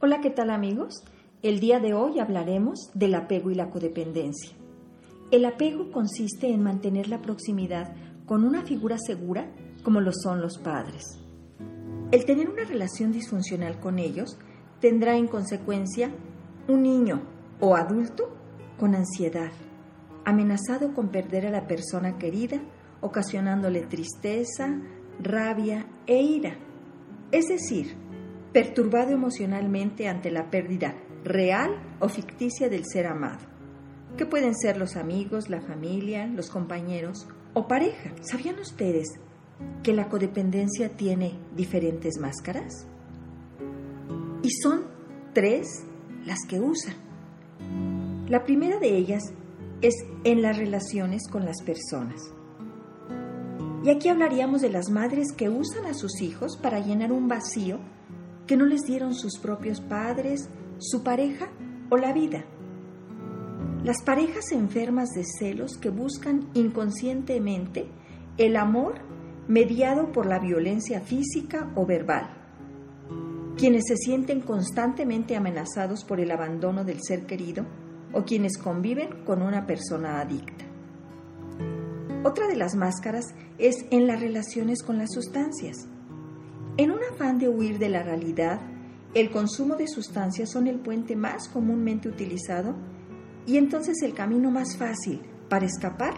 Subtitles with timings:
[0.00, 1.02] Hola, ¿qué tal amigos?
[1.42, 4.56] El día de hoy hablaremos del apego y la codependencia.
[5.32, 9.50] El apego consiste en mantener la proximidad con una figura segura
[9.82, 11.18] como lo son los padres.
[12.12, 14.38] El tener una relación disfuncional con ellos
[14.80, 16.12] tendrá en consecuencia
[16.68, 17.22] un niño
[17.58, 18.32] o adulto
[18.78, 19.50] con ansiedad,
[20.24, 22.60] amenazado con perder a la persona querida,
[23.00, 24.80] ocasionándole tristeza,
[25.20, 26.56] rabia e ira.
[27.32, 27.96] Es decir,
[28.52, 30.94] perturbado emocionalmente ante la pérdida
[31.24, 31.70] real
[32.00, 33.40] o ficticia del ser amado,
[34.16, 38.12] que pueden ser los amigos, la familia, los compañeros o pareja.
[38.22, 39.08] ¿Sabían ustedes
[39.82, 42.86] que la codependencia tiene diferentes máscaras?
[44.42, 44.86] Y son
[45.34, 45.84] tres
[46.24, 46.94] las que usan.
[48.28, 49.22] La primera de ellas
[49.80, 49.94] es
[50.24, 52.20] en las relaciones con las personas.
[53.84, 57.78] Y aquí hablaríamos de las madres que usan a sus hijos para llenar un vacío
[58.48, 60.48] que no les dieron sus propios padres,
[60.78, 61.48] su pareja
[61.90, 62.44] o la vida.
[63.84, 67.86] Las parejas enfermas de celos que buscan inconscientemente
[68.38, 68.94] el amor
[69.48, 72.30] mediado por la violencia física o verbal.
[73.56, 77.66] Quienes se sienten constantemente amenazados por el abandono del ser querido
[78.12, 80.64] o quienes conviven con una persona adicta.
[82.24, 83.26] Otra de las máscaras
[83.58, 85.88] es en las relaciones con las sustancias.
[87.18, 88.60] Afán de huir de la realidad,
[89.12, 92.76] el consumo de sustancias son el puente más comúnmente utilizado
[93.44, 96.14] y entonces el camino más fácil para escapar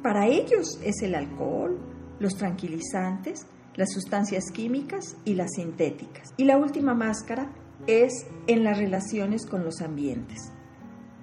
[0.00, 1.76] para ellos es el alcohol,
[2.20, 6.32] los tranquilizantes, las sustancias químicas y las sintéticas.
[6.36, 7.50] Y la última máscara
[7.88, 10.52] es en las relaciones con los ambientes.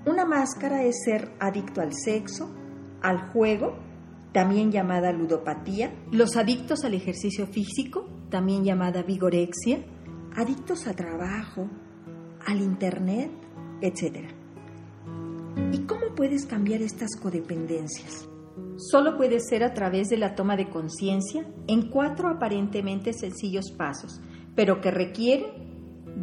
[0.06, 2.54] Una máscara es ser adicto al sexo,
[3.02, 3.78] al juego,
[4.34, 9.84] también llamada ludopatía, los adictos al ejercicio físico, también llamada vigorexia,
[10.36, 11.70] adictos a trabajo,
[12.46, 13.32] al Internet,
[13.82, 14.30] etc.
[15.72, 18.28] ¿Y cómo puedes cambiar estas codependencias?
[18.78, 24.22] Solo puede ser a través de la toma de conciencia en cuatro aparentemente sencillos pasos,
[24.56, 25.66] pero que requieren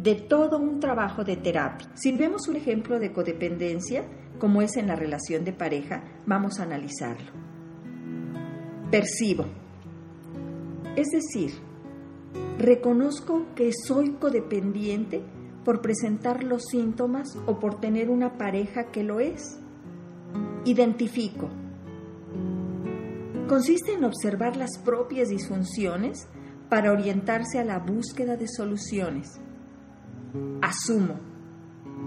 [0.01, 1.87] de todo un trabajo de terapia.
[1.95, 4.05] Si vemos un ejemplo de codependencia,
[4.39, 7.31] como es en la relación de pareja, vamos a analizarlo.
[8.91, 9.45] Percibo.
[10.95, 11.51] Es decir,
[12.57, 15.21] Reconozco que soy codependiente
[15.65, 19.59] por presentar los síntomas o por tener una pareja que lo es.
[20.65, 21.49] Identifico.
[23.47, 26.27] Consiste en observar las propias disfunciones
[26.69, 29.39] para orientarse a la búsqueda de soluciones.
[30.61, 31.19] Asumo.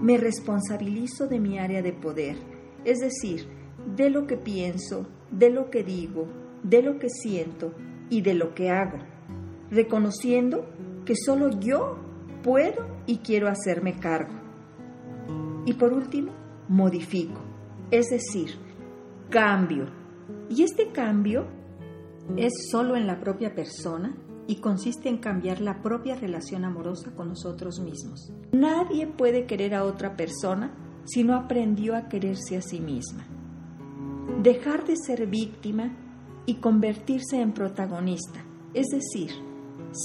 [0.01, 2.37] Me responsabilizo de mi área de poder,
[2.85, 3.47] es decir,
[3.95, 6.27] de lo que pienso, de lo que digo,
[6.63, 7.73] de lo que siento
[8.09, 8.97] y de lo que hago
[9.69, 10.65] reconociendo
[11.05, 11.97] que solo yo
[12.43, 14.33] puedo y quiero hacerme cargo.
[15.65, 16.31] Y por último,
[16.67, 17.41] modifico,
[17.91, 18.51] es decir,
[19.29, 19.85] cambio.
[20.49, 21.45] Y este cambio
[22.35, 24.15] es solo en la propia persona
[24.47, 28.31] y consiste en cambiar la propia relación amorosa con nosotros mismos.
[28.51, 30.73] Nadie puede querer a otra persona
[31.05, 33.25] si no aprendió a quererse a sí misma.
[34.41, 35.95] Dejar de ser víctima
[36.45, 39.31] y convertirse en protagonista, es decir,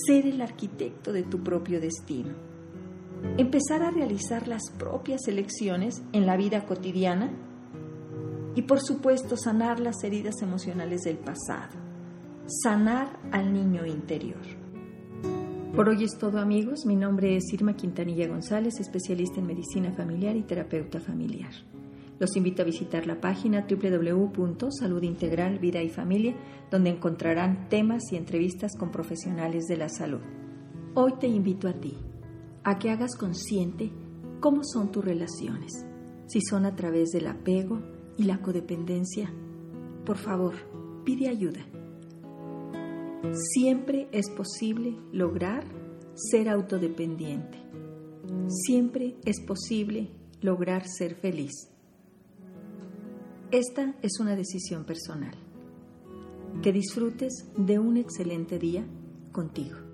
[0.06, 2.30] ser el arquitecto de tu propio destino.
[3.36, 7.30] Empezar a realizar las propias elecciones en la vida cotidiana
[8.54, 11.78] y por supuesto sanar las heridas emocionales del pasado.
[12.46, 14.40] Sanar al niño interior.
[15.74, 20.36] Por hoy es todo amigos, mi nombre es Irma Quintanilla González, especialista en medicina familiar
[20.36, 21.52] y terapeuta familiar.
[22.22, 26.36] Los invito a visitar la página www.salud y familia,
[26.70, 30.20] donde encontrarán temas y entrevistas con profesionales de la salud.
[30.94, 31.96] Hoy te invito a ti
[32.62, 33.90] a que hagas consciente
[34.38, 35.72] cómo son tus relaciones,
[36.28, 37.82] si son a través del apego
[38.16, 39.28] y la codependencia.
[40.06, 40.54] Por favor,
[41.04, 41.66] pide ayuda.
[43.32, 45.64] Siempre es posible lograr
[46.14, 47.58] ser autodependiente.
[48.46, 51.71] Siempre es posible lograr ser feliz.
[53.52, 55.34] Esta es una decisión personal.
[56.62, 58.86] Que disfrutes de un excelente día
[59.30, 59.91] contigo.